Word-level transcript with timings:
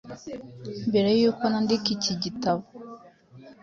Mbere 0.89 1.09
y’uko 1.19 1.43
nandika 1.51 1.87
iki 1.95 2.13
gitabo, 2.23 2.63